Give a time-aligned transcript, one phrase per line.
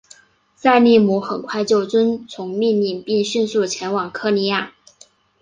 [0.55, 4.73] 塞利姆很快就遵从命令并迅速前往科尼亚。